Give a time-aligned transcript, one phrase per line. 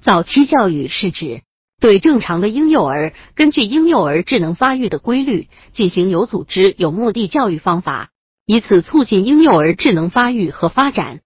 [0.00, 1.42] 早期教育是指
[1.78, 8.10] 对正常的婴幼儿，根据婴幼儿智能发育的规律进行有组织、有目的教育方法，
[8.46, 11.20] 以此促进婴幼儿智能发育和发展。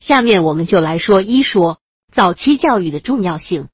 [0.00, 1.78] 下面我们就来说一说
[2.12, 3.68] 早期教育的重要性。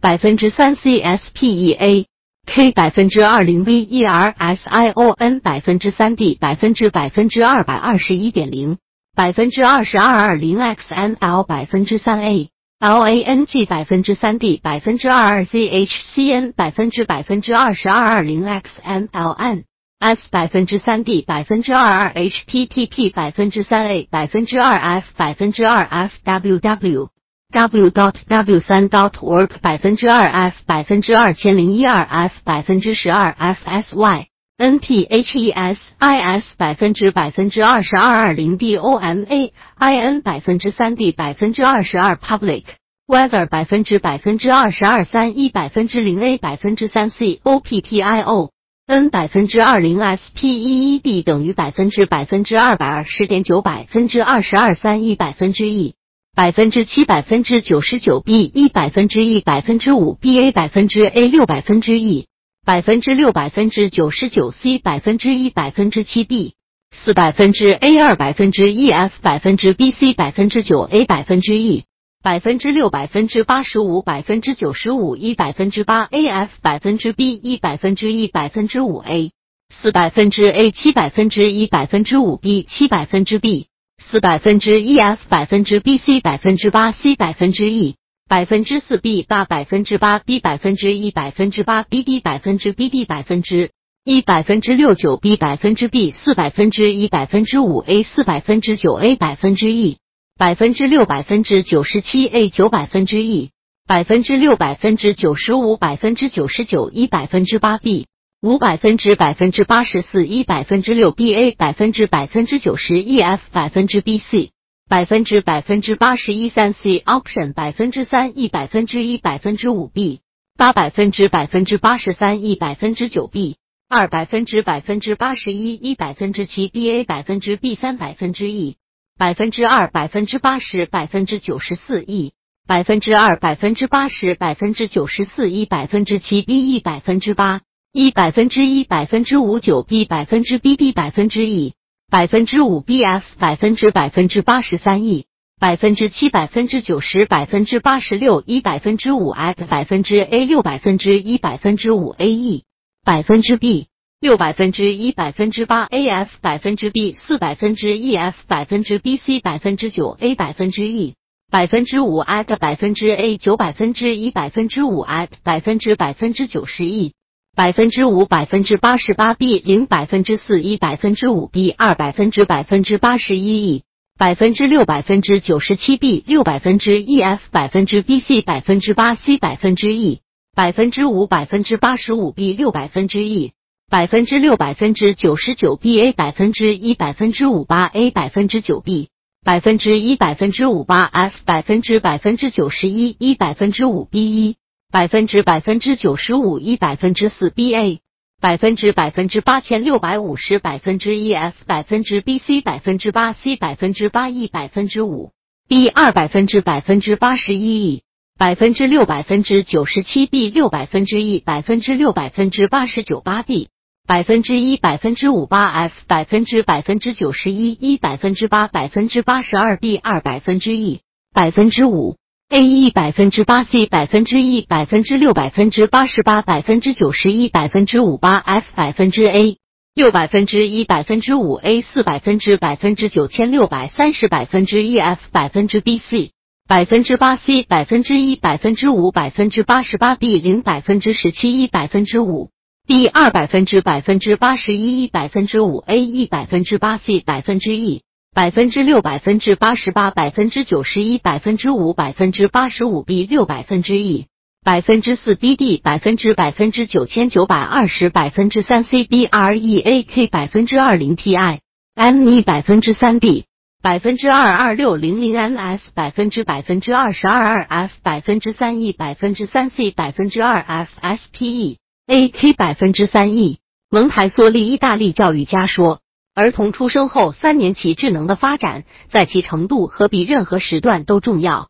[0.00, 2.06] 百分之三 C S P E A
[2.46, 8.78] K 百分之二零 V E R S I O N 百分之三 D 百分之百分之二百二十一点零
[9.14, 16.30] 百分之二十二二零 X N L 百分之三 A L A N G 百分之三 D 百分之二二 Z H C
[16.30, 19.64] N 百分之百分之二十二二零 x m l n
[19.98, 26.60] s 百分之三 D 百分之二二 H T T P 百分之三 A 百分之二 F 百分之二 F W
[26.60, 27.08] W
[27.50, 34.28] W dot W 三 dot work 百分之二 F 百分之二千零一二 F 百分之十二 f s y
[34.58, 40.96] n p h e s i s 百分之百分之二十二二零 D O M A I N 百分之三
[40.96, 42.64] D 百分之二十二 Public
[43.06, 48.50] Weather 百分之百分之二十二三一百分之零 A 百分之三 C O P T I O
[48.88, 55.94] N 百分之二零 S P E E D 等于百分之百分之二百二十点九百分之二十二三一百分之一。
[56.34, 62.26] 百分之七百分之九十九 B 一百分之一百分之五 B A 百分之 A 六百分之一
[62.68, 66.52] 百分之六百分之九十九 C 百分之一百分之七 B
[66.90, 71.84] 四百分之 A 二百分之一 F 百分之 B C 百分之九 A 百分之一
[72.22, 79.30] 百分之六百分之八十五百分之九十五一百分之八 A F 百分之 B 一百分之一百分之五 A
[79.70, 87.96] 四百分之 A 七百分之一百分之五 B 七百分之 B 四百分之一 F 百分之 B C 百分之八 C 百分之 E
[88.28, 93.70] 百分之四 B 八百分之八 B 百分之一百分之八 B B 百分之 B B 百分之
[94.04, 99.96] 一百分之六九 B 百分之 B 四百分之一百分之五 A 四百分之九 A 百分之一
[100.38, 103.48] 百分之六百分之九十七 A 九百分之一
[103.86, 108.08] 百分之六百分之九十五百分之九十九一百分之八 B
[108.42, 114.50] 五百分之百分之八十四一百分之六 B A 百分之百分之九十 E F 百分之 B C
[114.88, 120.20] 百分之百分之八十一三 C option 百分之三一百分之一百分之五 B
[120.56, 128.78] 八百分之百分之八十三一百分之九 B 二百分之百分之八十一一百分之七 B A 百分之 B 三百分之 E
[129.18, 132.32] 百分之二百分之八十百分之九十四 E
[132.66, 137.60] 百分之二百分之八十百分之九十四一百分之七 B E 百分之八。
[137.92, 141.74] 一百分之一百分之五九 B 百分之 B B 百分之 E
[142.10, 145.26] 百分之五 B F 百分之百分之八十三 E
[145.60, 152.64] 百分之七百分之九十百分之八十六一百分之五 at 百分之 A 六百分之一百分之五 A E
[153.04, 153.88] 百分之 B
[154.20, 161.14] 六百分之一百分之八 A F 百分之 B 四百分之 E F 百分之 B C 百分之九 A 百分之 E
[161.50, 167.12] 百分之五 at 百分之 A 九百分之一百分之五 at 百分之百分之九十 E
[167.58, 173.82] 百分之五百分之八十八 B 零百分之四一百分之五 B 二百分之百分之八十一 E
[174.16, 180.20] 百分之六百分之九十七 B 六百分之 E F 百分之 B C 百分之八 C 百分之 E
[180.54, 183.50] 百分之五百分之八十五 B 六百分之 E
[183.90, 189.08] 百分之六百分之九十九 B A 百分之一百分之五八 A 百分之九 B
[189.44, 194.56] 百分之一百分之五八 F 百分之百分之九十一一百分之五 B 一。
[194.90, 198.00] 百分之百分之九十五一百分之四 B A
[198.40, 205.32] 百分之百分之八千六百五十百分之一 F 百分之 B C 百分之八 C 百分之八 E 百分之五
[205.68, 208.02] B 二百分之百分之八十一 E
[208.38, 213.68] 百分之六百分之九十七 B 六百分之一百分之六百分之八十九八 B
[214.06, 221.02] 百分之一百分之五八 F 百分之百分之九十一一百分之八百分之八十二 B 二百分之一
[221.34, 222.16] 百分之五。
[222.50, 229.58] A 一百分之八 C 百分之一百分之六百分之八十八百分之九十一百分之五八 F 百分之 A
[229.94, 236.30] 六百分之一百分之五 A 四百分之百分之九千六百三十百分之一 F 百分之 B C
[236.66, 242.48] 百分之八 C 百分之一百分之五百分之八十八 B 零百分之十七一百分之五
[242.86, 248.04] B 二百分之百分之八十一一百分之五 A 一百分之八 C 百分之一。
[248.38, 254.28] 百分之六百分之八十八百分之九十一百分之五百分之八十五 B 六百分之一。
[254.64, 261.62] 百分之四 B D 百分之百分之九千九百二十百分之三 C B R E A K 百分之二零 T I
[261.96, 263.46] M E 百分之三 D
[263.82, 272.28] 百分之二二六零零 m s 百分之百分之二十二二 F 百分之三 E 百分之三 C 百分之二 F S P E A
[272.28, 273.58] K 百分之三 E
[273.90, 275.98] 蒙台梭利意大利教育家说。
[276.38, 281.68] 儿童出生后三年起智能的发展，在其程度和比任何时段都重要。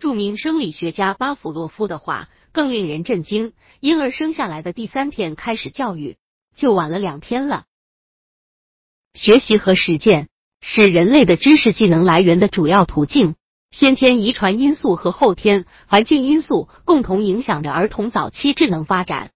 [0.00, 6.16] 著名生理学家巴甫洛夫的话更令人震惊：婴儿生下来的第三天开始教育，
[6.56, 7.62] 就晚了两天了。
[9.14, 10.28] 学习和实践
[10.60, 13.36] 是人类的知识技能来源的主要途径。
[13.70, 19.30] 先天遗传因素和后天环境因素共同影响着儿童早期智能发展。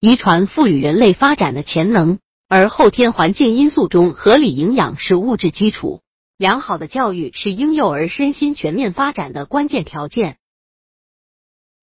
[0.00, 6.00] 遗传赋予人类发展的潜能，而后天环境因素中合理营养是物质基础。
[6.38, 10.38] 良好的教育是婴幼儿身心全面发展的关键条件。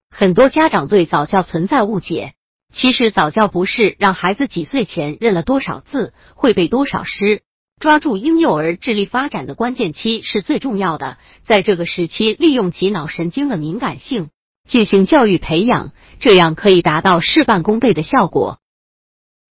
[0.10, 2.34] 很多家长对早教存在误解，
[2.74, 7.44] 其实早教不是让孩子几岁前认了多少字，会背多少诗。
[7.80, 14.32] 抓住婴幼儿智力发展的关键期是最重要的，在这个时期利用其脑神经的敏感性
[14.68, 18.60] 进行教育培养，这样可以达到事半功倍的效果。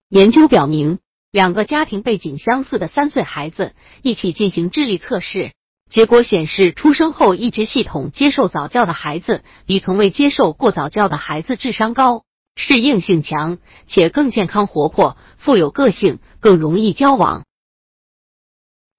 [0.09, 0.99] 研究表明，
[1.33, 5.53] 两个家庭背景相似的三岁孩子一起进行智力测试，
[5.91, 12.25] 结果显示，出生后一直系统接受早教的孩子比从未接受过早教的孩子智商高、
[12.55, 17.45] 适应性强，且更健康活泼、富有个性，更容易交往。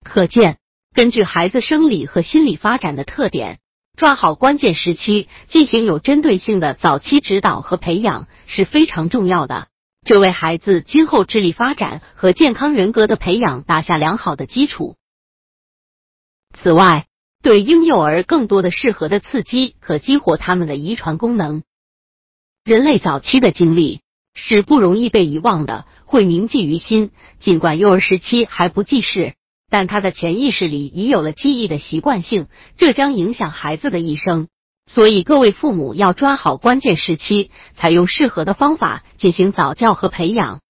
[0.03, 0.57] 可见，
[0.93, 3.59] 根据孩子生理和心理发展的特点，
[3.97, 9.69] 抓好关键时期进行有针对性的早期指导和培养是非常重要的，
[10.05, 14.95] 这为孩子今后智力发展和健康人格的培养打下良好的基础。
[16.53, 17.07] 此外，
[17.41, 21.63] 对婴幼儿更多的适合的刺激，可激活他们的遗传功能。
[22.63, 24.01] 人类早期的经历
[24.35, 27.09] 是不容易被遗忘的，会铭记于心，
[27.39, 29.33] 尽管幼儿时期还不记事。
[29.69, 32.47] 但他的潜意识里已有了记忆的习惯性，
[32.77, 34.47] 这将影响孩子的一生。
[34.89, 40.61] 所以，各位父母要抓好关键时期，采用适合的方法进行早教和培养。